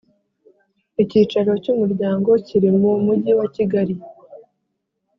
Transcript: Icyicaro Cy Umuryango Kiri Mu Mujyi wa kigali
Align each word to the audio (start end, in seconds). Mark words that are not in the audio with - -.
Icyicaro 1.03 1.51
Cy 1.63 1.69
Umuryango 1.73 2.29
Kiri 2.45 2.69
Mu 2.79 2.91
Mujyi 3.05 3.31
wa 3.39 3.47
kigali 3.55 3.95